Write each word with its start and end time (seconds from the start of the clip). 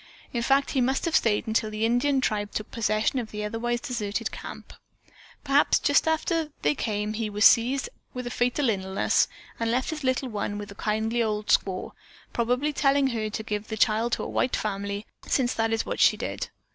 In 0.33 0.41
fact, 0.41 0.71
he 0.71 0.81
must 0.81 1.05
have 1.05 1.15
stayed 1.15 1.45
until 1.45 1.69
the 1.69 1.85
Indian 1.85 2.21
tribe 2.21 2.51
took 2.53 2.71
possession 2.71 3.19
of 3.19 3.29
the 3.29 3.43
otherwise 3.43 3.79
deserted 3.79 4.31
camp. 4.31 4.73
Perhaps 5.43 5.77
just 5.77 6.07
after 6.07 6.49
they 6.63 6.73
came 6.73 7.13
he 7.13 7.29
was 7.29 7.45
seized 7.45 7.87
with 8.11 8.25
a 8.25 8.31
fatal 8.31 8.71
illness 8.71 9.27
and 9.59 9.69
left 9.69 9.91
his 9.91 10.03
little 10.03 10.29
one 10.29 10.57
with 10.57 10.69
the 10.69 10.73
kindly 10.73 11.21
old 11.21 11.49
squaw, 11.49 11.91
probably 12.33 12.73
telling 12.73 13.09
her 13.09 13.29
to 13.29 13.43
give 13.43 13.67
the 13.67 13.77
child 13.77 14.13
to 14.13 14.23
a 14.23 14.27
white 14.27 14.55
family, 14.55 15.05
since 15.27 15.53
that 15.53 15.71
is 15.71 15.85
what 15.85 15.99
she 15.99 16.17
did." 16.17 16.49